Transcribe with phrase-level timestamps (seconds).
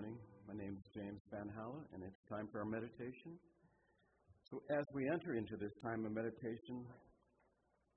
[0.00, 0.18] morning.
[0.48, 3.36] My name is James Van Halla, and it's time for our meditation.
[4.50, 6.86] So, as we enter into this time of meditation,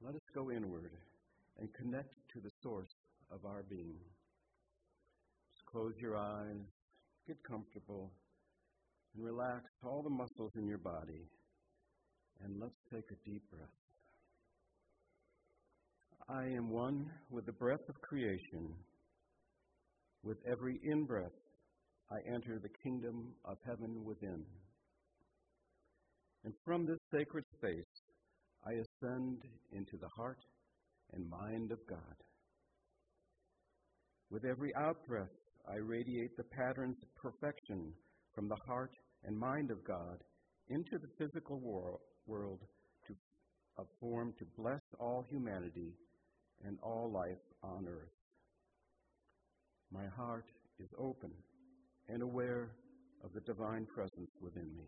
[0.01, 0.91] let us go inward
[1.59, 2.93] and connect to the source
[3.31, 3.95] of our being.
[5.53, 6.65] Just close your eyes,
[7.25, 8.11] get comfortable,
[9.15, 11.29] and relax all the muscles in your body.
[12.43, 13.77] And let's take a deep breath.
[16.27, 18.73] I am one with the breath of creation.
[20.21, 21.31] With every in breath,
[22.13, 24.45] I enter the kingdom of heaven within.
[26.43, 27.85] And from this sacred space,
[28.67, 30.37] I ascend into the heart
[31.13, 32.15] and mind of God.
[34.29, 35.33] With every out breath,
[35.67, 37.93] I radiate the patterns of perfection
[38.35, 38.91] from the heart
[39.23, 40.17] and mind of God
[40.69, 42.59] into the physical wor- world
[43.07, 43.15] to
[43.99, 45.93] form to bless all humanity
[46.63, 48.13] and all life on earth.
[49.91, 50.45] My heart
[50.79, 51.31] is open
[52.09, 52.71] and aware
[53.23, 54.87] of the divine presence within me.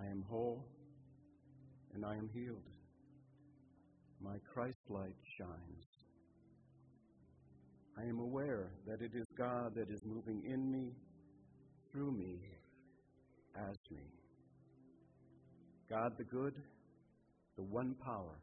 [0.00, 0.64] I am whole
[1.94, 2.62] and I am healed.
[4.20, 5.86] My Christ light shines.
[7.98, 10.92] I am aware that it is God that is moving in me,
[11.90, 12.38] through me,
[13.56, 14.04] as me.
[15.88, 16.54] God the good,
[17.56, 18.38] the one power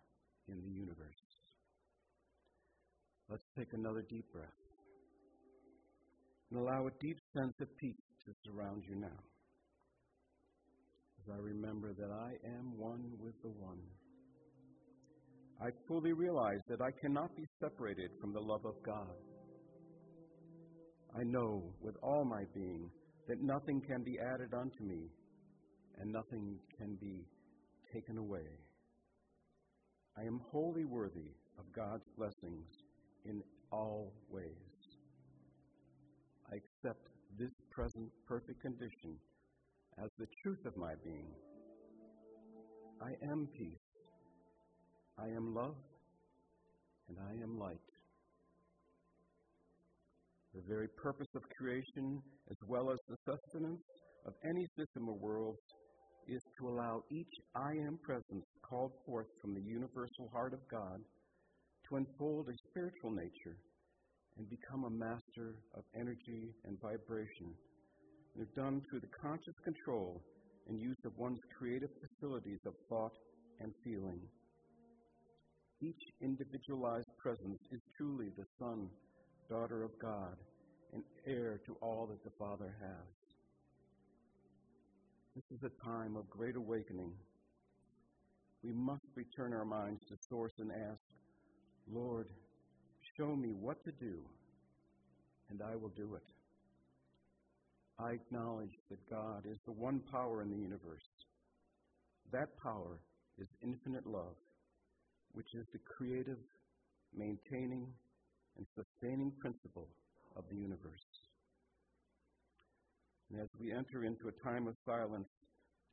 [0.48, 1.22] in the universe.
[3.30, 4.63] Let's take another deep breath
[6.54, 9.20] and allow a deep sense of peace to surround you now.
[11.20, 13.80] As I remember that I am one with the one.
[15.62, 19.16] I fully realize that I cannot be separated from the love of God.
[21.18, 22.90] I know with all my being
[23.28, 25.10] that nothing can be added unto me
[26.00, 27.26] and nothing can be
[27.94, 28.46] taken away.
[30.18, 32.68] I am wholly worthy of God's blessings
[33.26, 34.53] in all ways.
[36.84, 37.08] Accept
[37.40, 39.16] this present perfect condition
[40.04, 41.30] as the truth of my being.
[43.02, 43.86] I am peace.
[45.18, 45.76] I am love.
[47.08, 47.78] And I am light.
[50.54, 53.84] The very purpose of creation, as well as the sustenance
[54.26, 55.60] of any system of worlds,
[56.28, 61.00] is to allow each I am presence called forth from the universal heart of God
[61.88, 63.56] to unfold a spiritual nature
[64.38, 67.54] and become a master of energy and vibration.
[68.36, 70.22] They're done through the conscious control
[70.68, 73.14] and use of one's creative facilities of thought
[73.60, 74.20] and feeling.
[75.82, 78.88] Each individualized presence is truly the son,
[79.50, 80.36] daughter of God,
[80.94, 83.08] and heir to all that the Father has.
[85.36, 87.12] This is a time of great awakening.
[88.64, 91.02] We must return our minds to Source and ask,
[91.92, 92.28] Lord,
[93.18, 94.18] show me what to do,
[95.50, 96.24] and I will do it.
[98.00, 101.04] I acknowledge that God is the one power in the universe.
[102.32, 102.98] That power
[103.40, 104.36] is infinite love,
[105.34, 106.40] which is the creative,
[107.16, 107.88] maintaining,
[108.58, 109.88] and sustaining principle
[110.36, 111.06] of the universe.
[113.32, 115.30] And as we enter into a time of silence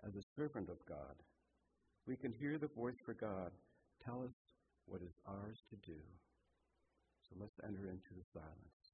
[0.07, 1.17] as a servant of God,
[2.07, 3.51] we can hear the voice for God
[4.05, 4.33] tell us
[4.87, 5.99] what is ours to do.
[7.31, 8.93] So let's enter into the silence.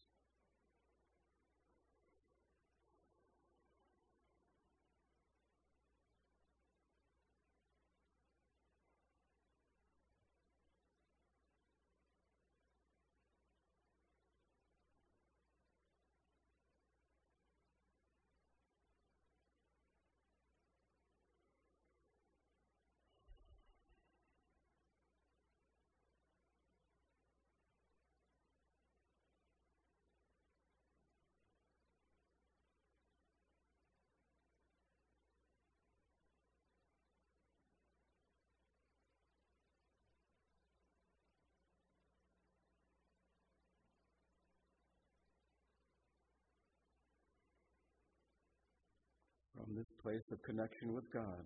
[49.56, 51.44] From this place of connection with God,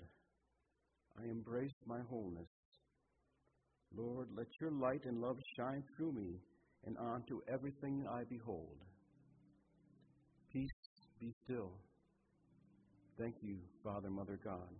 [1.18, 2.46] I embrace my wholeness.
[3.96, 6.38] Lord, let your light and love shine through me
[6.86, 8.78] and onto everything I behold.
[10.52, 10.70] Peace
[11.20, 11.72] be still.
[13.18, 14.70] Thank you, Father, Mother God,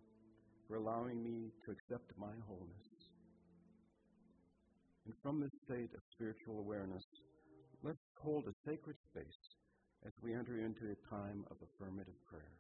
[0.69, 2.87] for allowing me to accept my wholeness.
[5.07, 7.03] And from this state of spiritual awareness,
[7.83, 9.43] let's hold a sacred space
[10.07, 12.55] as we enter into a time of affirmative prayer.